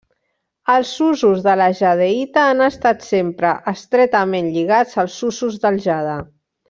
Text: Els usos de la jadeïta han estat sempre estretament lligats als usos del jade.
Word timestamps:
Els 0.75 0.93
usos 1.07 1.43
de 1.47 1.53
la 1.61 1.67
jadeïta 1.81 2.45
han 2.53 2.63
estat 2.69 3.05
sempre 3.09 3.53
estretament 3.73 4.49
lligats 4.57 4.97
als 5.05 5.19
usos 5.29 5.61
del 5.67 5.79
jade. 5.85 6.17